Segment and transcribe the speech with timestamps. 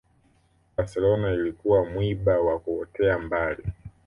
[0.77, 3.63] barcelona ilikuwa mwiba wa kuotea mbali